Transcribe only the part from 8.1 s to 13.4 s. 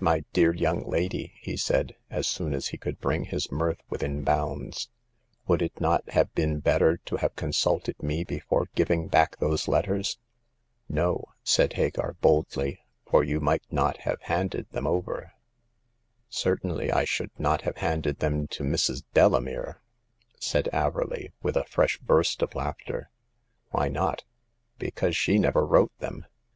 before giving back those letters?" No," said Hagar, boldly, "for you